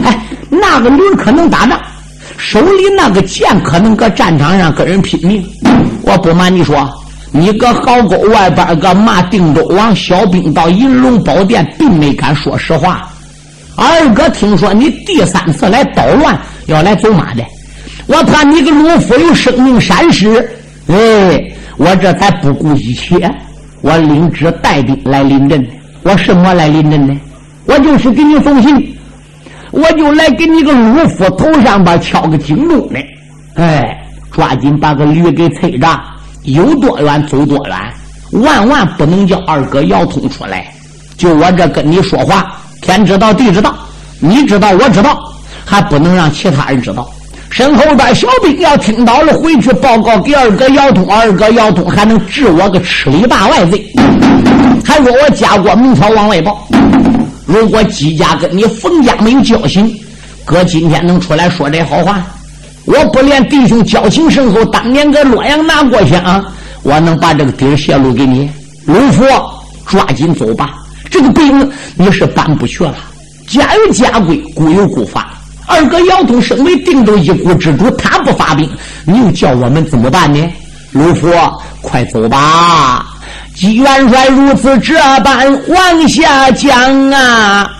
[0.04, 0.16] 哎，
[0.48, 1.76] 那个驴可能打仗，
[2.40, 5.44] 手里那个剑可能搁战场上跟人拼命。
[6.02, 6.90] 我不瞒你说，
[7.30, 13.06] 你搁壕沟外边个骂定州王小兵到银龙宝殿，并没敢说实话。
[13.76, 16.36] 二哥听说你第三次来捣乱，
[16.66, 17.44] 要来走马的，
[18.06, 20.36] 我怕你个鲁夫有生命闪失，
[20.88, 23.30] 哎，我这才不顾一切，
[23.82, 25.64] 我领旨带兵来临阵。
[26.02, 27.14] 我什么来临阵呢？
[27.66, 28.89] 我就是给你送信，
[29.70, 32.98] 我就来给你个鲁夫头上边敲个警钟呢。
[33.54, 33.96] 哎，
[34.32, 35.86] 抓紧把个驴给催着，
[36.44, 37.76] 有多远走多远，
[38.42, 40.66] 万万不能叫二哥姚通出来。
[41.16, 43.74] 就我这跟你说话，天知道地知道，
[44.18, 45.18] 你知道我知道，
[45.64, 47.08] 还不能让其他人知道。
[47.50, 53.84] 身后边小兵要听到了，回去报告给二哥姚通，二哥姚通还能治我个吃里扒外罪。
[54.84, 56.66] 还说我家国明朝往外报，
[57.50, 59.92] 如果姬家跟你冯家没有交情，
[60.44, 62.24] 哥今天能出来说这好话，
[62.84, 66.44] 我不连弟兄交情深厚，当年搁洛阳拿过去啊，
[66.84, 68.48] 我能把这个底儿泄露给你？
[68.84, 69.24] 鲁夫，
[69.84, 70.76] 抓紧走吧，
[71.10, 72.94] 这个兵你是搬不去了。
[73.48, 75.32] 家有家规，国有国法。
[75.66, 78.70] 二哥姚通身为定州一国之主，他不发兵，
[79.04, 80.48] 你又叫我们怎么办呢？
[80.92, 81.28] 鲁夫，
[81.82, 83.09] 快走吧。
[83.68, 87.70] 元帅如此这般往下讲啊，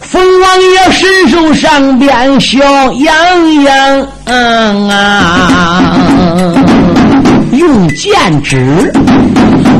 [0.00, 2.58] 冯王爷伸手上边笑
[2.92, 5.94] 洋洋啊，
[7.58, 8.92] 用剑指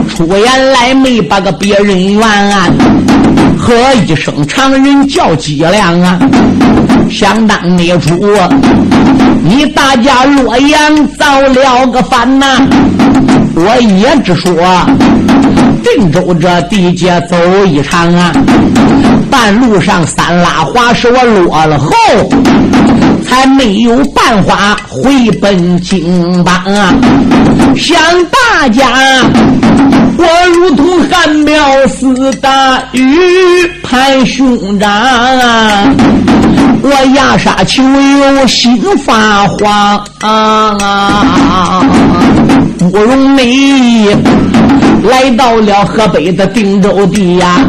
[0.08, 2.22] 出言来没把个别人怨，
[3.56, 3.72] 喝
[4.04, 6.18] 一声常人叫脊梁啊，
[7.08, 8.18] 想当年初
[9.44, 12.46] 你大家洛阳造了个反呐。
[13.54, 14.52] 我也只说，
[15.84, 18.32] 定州这地界走一场啊，
[19.30, 21.92] 半路上三拉滑石我落了后，
[23.28, 26.94] 还没有办法回本京邦啊！
[27.76, 28.88] 想大家，
[30.16, 30.24] 我
[30.56, 33.06] 如同汉庙似大雨
[33.82, 35.84] 盼兄长啊！
[36.80, 41.82] 我压沙求友心发慌啊！
[42.78, 44.08] 不容易
[45.02, 47.60] 来到了河北的定州地呀，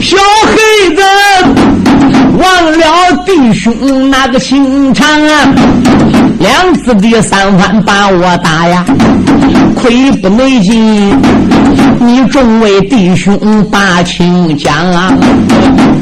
[0.00, 1.02] 小黑子。
[2.36, 5.48] 忘了弟兄那个情长啊，
[6.40, 8.84] 两次的三番把我打呀，
[9.76, 11.16] 亏不没劲，
[12.00, 13.38] 你众位弟兄
[13.70, 15.12] 把情讲啊，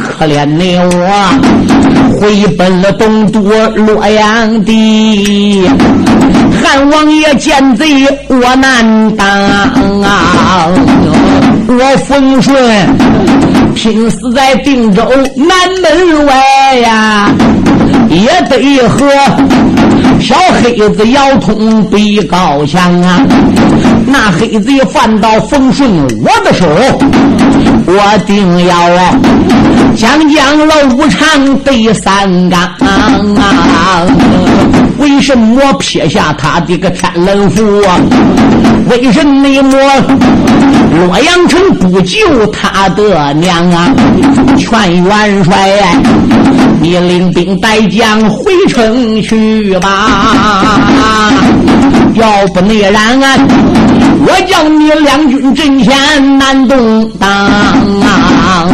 [0.01, 5.69] 可怜的我回奔了东都洛阳的，
[6.63, 7.87] 汉王爷见贼
[8.29, 9.27] 我难当
[10.03, 10.69] 啊，
[11.67, 12.55] 我丰顺。
[13.75, 15.03] 拼死在定州
[15.35, 15.49] 南
[15.81, 17.31] 门外呀，
[18.11, 19.07] 也得喝
[20.23, 23.21] 小黑子腰痛比高强啊！
[24.07, 25.91] 那黑子反倒风顺
[26.23, 26.67] 我的手，
[27.87, 28.89] 我定要
[29.97, 32.61] 将将了五常对三纲
[33.37, 34.07] 啊！
[34.99, 37.99] 为什么撇下他的个天冷府啊？
[38.91, 39.49] 为什么
[40.95, 43.89] 洛阳城不救他的娘啊？
[44.59, 45.55] 劝元帅，
[46.81, 51.33] 你领兵带将回城去吧。
[52.15, 53.39] 要不那然啊，
[54.27, 58.69] 我叫你两军阵前难动荡啊！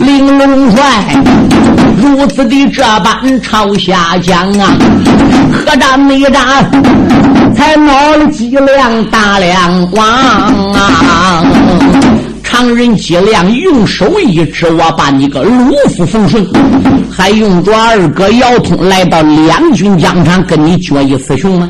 [0.00, 0.84] 玲珑帅
[2.00, 4.76] 如此的这般朝下讲啊，
[5.52, 6.70] 何战没战？
[7.54, 10.06] 才闹了几两大梁王
[10.74, 11.44] 啊！
[12.42, 16.46] 常人脊梁用手一指，我把你个鲁夫冯顺，
[17.10, 21.68] 还用着二哥姚通来到两军疆场跟你决一雌雄吗？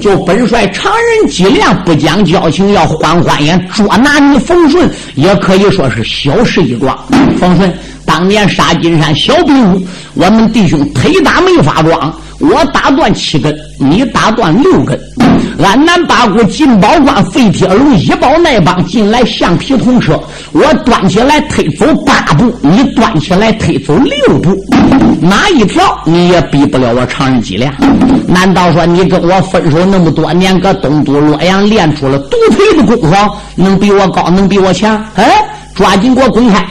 [0.00, 6.96] 就本帅常人脊梁不讲交情，要换换眼捉拿你冯顺，也可以说是小事一桩。
[7.38, 7.72] 冯顺
[8.12, 9.82] 当年杀金山小比武，
[10.12, 12.14] 我们弟兄腿打没法装。
[12.40, 15.00] 我打断七根，你打断六根。
[15.64, 20.20] 安南八股金宝关废铁龙一包那帮进来橡皮铜车，
[20.52, 24.54] 我端起来推走八步，你端起来推走六步，
[25.18, 27.72] 哪一条你也比不了我常人脊梁？
[28.26, 33.16] 难道说你跟我分手那么多年，搁东都洛阳练出了独腿的功夫，
[33.54, 35.02] 能比我高，能比我强？
[35.14, 35.32] 哎，
[35.74, 36.62] 抓紧给我滚开！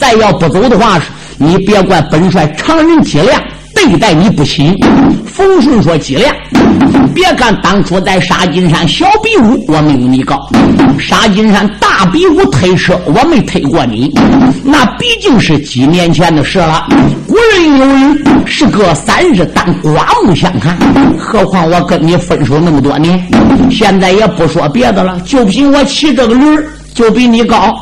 [0.00, 0.98] 再要不走的话，
[1.36, 3.38] 你别怪本帅常人脊梁。
[3.72, 4.76] 对待你不亲，
[5.24, 6.34] 冯顺说：“脊梁，
[7.14, 10.36] 别看当初在沙金山小比武，我没有你高；
[10.98, 14.12] 沙金山大比武推车，我没推过你。
[14.64, 16.86] 那毕竟是几年前的事了。
[17.26, 20.76] 古人有云：是隔三日当刮目相看。
[21.16, 23.24] 何况我跟你分手那么多年，
[23.70, 26.64] 现在也不说别的了，就凭我骑这个驴儿。”
[26.94, 27.74] 就比你高，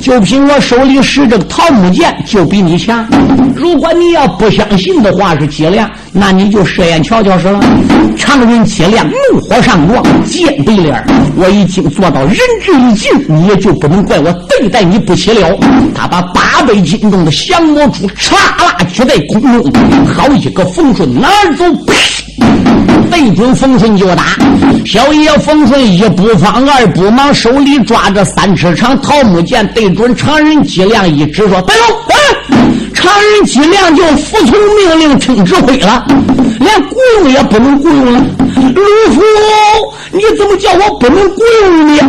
[0.00, 3.06] 就凭我手里使这个桃木剑就比你强。
[3.54, 7.60] 如果你要不相信的话是脊梁，那你就设眼瞧瞧是了。
[8.16, 11.04] 常人脊梁怒火上撞，剑对脸
[11.36, 15.56] 我已经做到仁至义尽，你也就不能怪我对待你不起了。
[15.94, 19.72] 他把八倍斤重的降魔杵唰啦举在空中，
[20.06, 21.64] 好一个风顺哪儿走？
[23.18, 24.22] 对准冯顺就打，
[24.86, 31.88] 小爷冯顺一不慌二不忙，手里抓着三尺长桃木剑，对准常人脊梁一指说：“白龙，
[32.94, 36.06] 常人脊梁就服从命令，听指挥了，
[36.60, 38.24] 连雇佣也不能雇佣了。
[38.76, 39.20] 卢夫，
[40.12, 42.00] 你怎么叫我不能雇佣你？”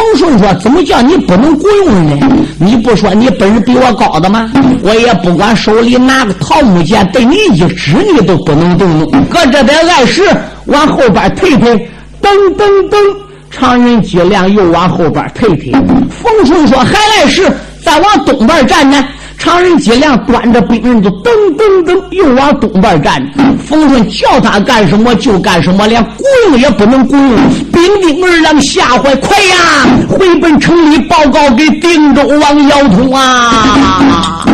[0.00, 2.26] 冯顺说：“怎么叫你不能雇佣呢？
[2.58, 4.50] 你不说你本事比我高的吗？
[4.82, 9.04] 我也不管手里拿个桃木剑，对你一指你都不能动怒。
[9.28, 10.22] 搁这边碍事，
[10.64, 11.76] 往后边退退，
[12.22, 12.96] 噔噔噔，
[13.50, 15.70] 长人脊梁又往后边退退。
[16.08, 17.46] 冯顺说：还碍事，
[17.84, 19.04] 再往东边站呢。”
[19.40, 23.26] 常人脊梁端着兵刃就噔噔噔又往东边站。
[23.66, 27.36] 冯顺叫他干什么就干什么，连雇佣也不能雇佣。
[27.72, 29.56] 兵丁二郎吓坏，快呀，
[30.10, 34.44] 回奔城里报告给定州王姚通啊！